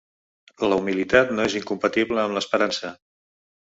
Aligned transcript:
La 0.71 0.77
humilitat 0.83 1.35
no 1.39 1.45
és 1.49 1.57
incompatible 1.61 2.23
amb 2.25 2.39
l’esperança. 2.39 2.93